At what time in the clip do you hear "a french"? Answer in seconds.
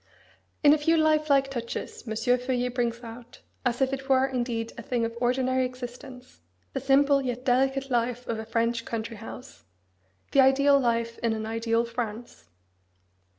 8.39-8.83